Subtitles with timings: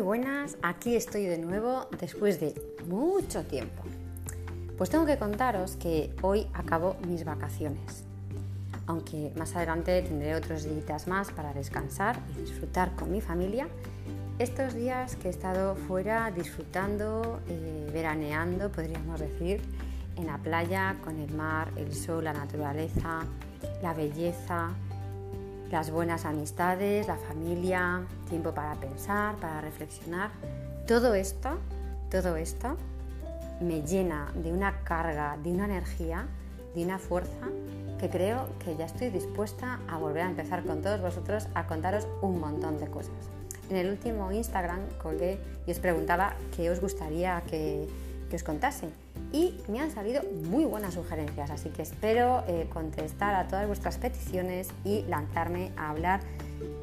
[0.00, 2.54] Buenas, aquí estoy de nuevo después de
[2.86, 3.82] mucho tiempo.
[4.78, 8.04] Pues tengo que contaros que hoy acabo mis vacaciones,
[8.86, 13.68] aunque más adelante tendré otros días más para descansar y disfrutar con mi familia.
[14.38, 19.60] Estos días que he estado fuera disfrutando, eh, veraneando, podríamos decir,
[20.16, 23.26] en la playa, con el mar, el sol, la naturaleza,
[23.82, 24.70] la belleza,
[25.70, 30.30] las buenas amistades, la familia, tiempo para pensar, para reflexionar.
[30.86, 31.58] Todo esto,
[32.10, 32.76] todo esto
[33.60, 36.26] me llena de una carga, de una energía,
[36.74, 37.48] de una fuerza
[38.00, 42.08] que creo que ya estoy dispuesta a volver a empezar con todos vosotros a contaros
[42.22, 43.12] un montón de cosas.
[43.68, 47.86] En el último Instagram colgué y os preguntaba qué os gustaría que,
[48.28, 48.88] que os contase
[49.32, 53.98] y me han salido muy buenas sugerencias, así que espero eh, contestar a todas vuestras
[53.98, 56.20] peticiones y lanzarme a hablar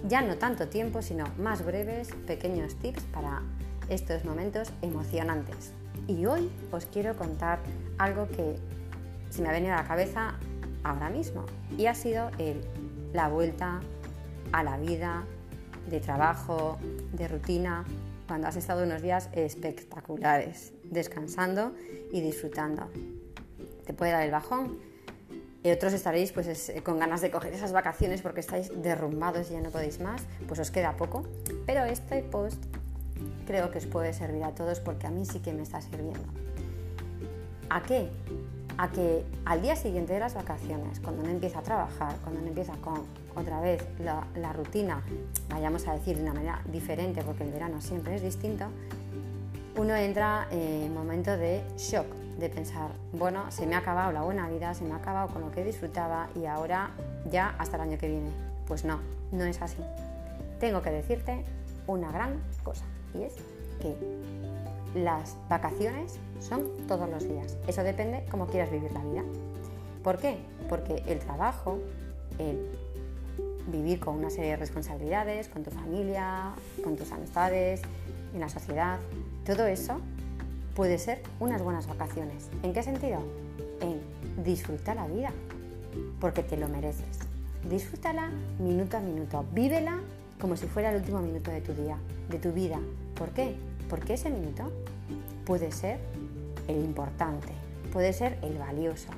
[0.08, 3.42] ya no tanto tiempo, sino más breves, pequeños tips para
[3.90, 5.74] estos momentos emocionantes.
[6.08, 7.60] Y hoy os quiero contar
[7.98, 8.56] algo que
[9.30, 10.36] se me ha venido a la cabeza
[10.84, 11.46] ahora mismo
[11.78, 12.62] y ha sido el,
[13.14, 13.82] la vuelta
[14.54, 15.26] a la vida
[15.90, 16.78] de trabajo,
[17.14, 17.86] de rutina,
[18.28, 21.74] cuando has estado unos días espectaculares, descansando
[22.12, 22.90] y disfrutando.
[23.86, 24.80] Te puede dar el bajón.
[25.64, 29.62] Y otros estaréis pues, con ganas de coger esas vacaciones porque estáis derrumbados y ya
[29.62, 31.24] no podéis más, pues os queda poco.
[31.66, 32.64] Pero este post
[33.46, 36.20] creo que os puede servir a todos porque a mí sí que me está sirviendo.
[37.70, 38.10] ¿A qué?
[38.78, 42.50] A que al día siguiente de las vacaciones, cuando uno empieza a trabajar, cuando uno
[42.50, 45.02] empieza con otra vez la, rutina,
[45.50, 48.66] vayamos a decir de una manera diferente, porque el verano siempre es distinto,
[49.78, 52.06] uno entra en momento de shock,
[52.38, 55.42] de pensar, bueno, se me ha acabado la buena vida, se me ha acabado con
[55.42, 56.92] lo que disfrutaba y ahora
[57.32, 58.30] ya hasta el año que viene.
[58.68, 59.00] Pues no,
[59.32, 59.78] no es así.
[60.60, 61.44] Tengo que decirte
[61.88, 63.34] una gran cosa y es
[63.82, 63.96] que
[64.96, 67.58] las vacaciones son todos los días.
[67.68, 69.24] Eso depende cómo quieras vivir la vida.
[70.04, 70.38] ¿Por qué?
[70.70, 71.80] Porque el trabajo,
[72.40, 72.70] el
[73.68, 76.54] vivir con una serie de responsabilidades, con tu familia,
[76.84, 77.82] con tus amistades,
[78.34, 79.00] en la sociedad.
[79.46, 80.00] Todo eso
[80.76, 82.50] puede ser unas buenas vacaciones.
[82.64, 83.20] ¿En qué sentido?
[83.82, 84.00] En
[84.44, 85.32] disfrutar la vida,
[86.20, 87.20] porque te lo mereces.
[87.70, 90.00] Disfrútala minuto a minuto, vívela
[90.40, 91.98] como si fuera el último minuto de tu día,
[92.30, 92.80] de tu vida.
[93.16, 93.56] ¿Por qué?
[93.90, 94.72] Porque ese minuto
[95.46, 96.00] puede ser
[96.68, 97.54] el importante,
[97.92, 99.10] puede ser el valioso,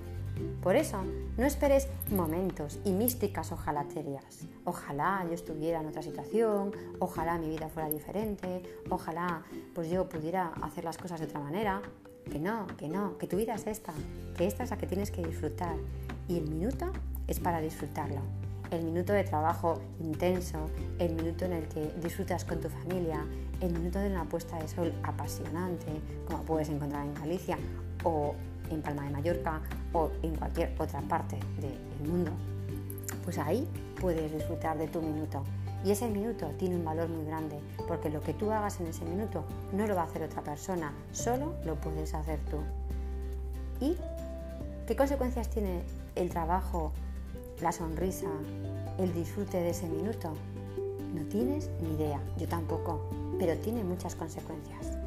[0.62, 1.04] por eso,
[1.38, 4.24] no esperes momentos y místicas ojalaterias.
[4.66, 9.44] Ojalá yo estuviera en otra situación, ojalá mi vida fuera diferente, ojalá
[9.74, 11.82] pues yo pudiera hacer las cosas de otra manera.
[12.30, 13.92] Que no, que no, que tu vida es esta,
[14.38, 15.76] que esta es la que tienes que disfrutar.
[16.28, 16.92] Y el minuto
[17.28, 18.22] es para disfrutarlo.
[18.72, 20.70] El minuto de trabajo intenso,
[21.00, 23.26] el minuto en el que disfrutas con tu familia,
[23.62, 25.88] el minuto de una puesta de sol apasionante,
[26.28, 27.58] como puedes encontrar en Galicia,
[28.04, 28.36] o
[28.70, 29.62] en Palma de Mallorca
[29.94, 32.32] o en cualquier otra parte del mundo,
[33.24, 33.68] pues ahí
[34.00, 35.44] puedes disfrutar de tu minuto.
[35.84, 37.58] Y ese minuto tiene un valor muy grande,
[37.88, 40.94] porque lo que tú hagas en ese minuto no lo va a hacer otra persona,
[41.14, 42.58] solo lo puedes hacer tú.
[43.80, 43.96] ¿Y
[44.86, 45.84] qué consecuencias tiene
[46.16, 46.92] el trabajo,
[47.62, 48.28] la sonrisa,
[48.98, 50.34] el disfrute de ese minuto?
[51.14, 54.98] No tienes ni idea, yo tampoco, pero tiene muchas consecuencias.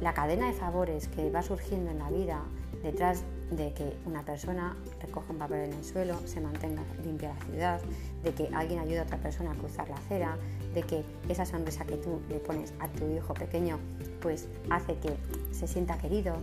[0.00, 2.42] La cadena de favores que va surgiendo en la vida
[2.82, 7.44] detrás de que una persona recoja un papel en el suelo, se mantenga limpia la
[7.46, 7.80] ciudad,
[8.22, 10.36] de que alguien ayude a otra persona a cruzar la acera,
[10.74, 13.78] de que esa sonrisa que tú le pones a tu hijo pequeño
[14.22, 15.16] pues hace que
[15.52, 16.34] se sienta querido,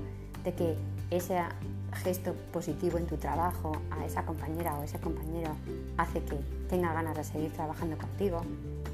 [0.47, 0.75] de que
[1.11, 1.37] ese
[2.03, 5.51] gesto positivo en tu trabajo a esa compañera o ese compañero
[5.97, 6.37] hace que
[6.69, 8.39] tenga ganas de seguir trabajando contigo.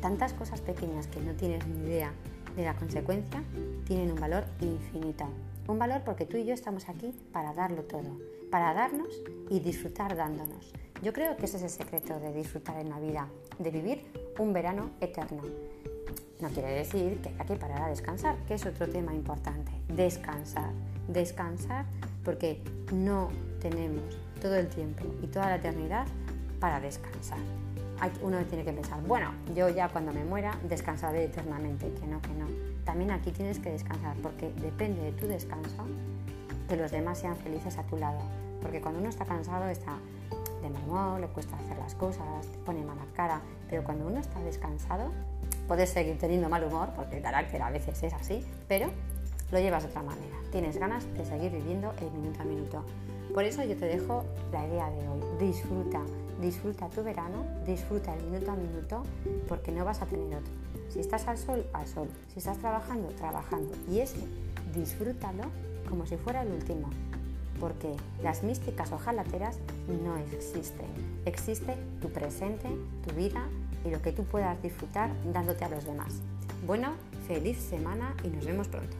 [0.02, 2.12] Tantas cosas pequeñas que no tienes ni idea
[2.56, 3.44] de la consecuencia
[3.86, 5.26] tienen un valor infinito.
[5.68, 8.18] Un valor porque tú y yo estamos aquí para darlo todo,
[8.50, 9.14] para darnos
[9.52, 10.74] y disfrutar dándonos.
[11.04, 13.28] Yo creo que ese es el secreto de disfrutar en la vida,
[13.60, 14.02] de vivir
[14.40, 15.44] un verano eterno.
[16.40, 19.72] No quiere decir que hay que parar a descansar, que es otro tema importante.
[19.88, 20.72] Descansar,
[21.08, 21.86] descansar
[22.24, 22.62] porque
[22.92, 23.30] no
[23.62, 24.04] tenemos
[24.42, 26.06] todo el tiempo y toda la eternidad
[26.60, 27.40] para descansar.
[28.22, 32.34] Uno tiene que pensar, bueno, yo ya cuando me muera descansaré eternamente, que no, que
[32.34, 32.48] no
[32.84, 35.86] también aquí tienes que descansar porque depende de tu descanso
[36.68, 38.20] que los demás sean felices a tu lado.
[38.62, 39.98] Porque cuando uno está cansado está
[40.62, 44.40] de mal humor, le cuesta hacer las cosas, pone mala cara, pero cuando uno está
[44.42, 45.12] descansado
[45.68, 48.88] puedes seguir teniendo mal humor porque el carácter a veces es así, pero
[49.52, 50.36] lo llevas de otra manera.
[50.52, 52.84] Tienes ganas de seguir viviendo el minuto a minuto.
[53.34, 55.22] Por eso yo te dejo la idea de hoy.
[55.40, 56.02] Disfruta,
[56.42, 59.04] disfruta tu verano, disfruta el minuto a minuto
[59.48, 60.54] porque no vas a tener otro
[60.90, 62.08] Si estás al sol, al sol.
[62.32, 63.74] Si estás trabajando, trabajando.
[63.90, 64.20] Y ese,
[64.76, 65.44] disfrútalo
[65.90, 66.90] como si fuera el último.
[67.64, 69.58] Porque las místicas ojalateras
[70.04, 70.86] no existen.
[71.26, 72.68] Existe tu presente,
[73.08, 73.48] tu vida
[73.86, 76.16] y lo que tú puedas disfrutar dándote a los demás.
[76.68, 76.92] Bueno,
[77.26, 78.98] feliz semana y nos vemos pronto.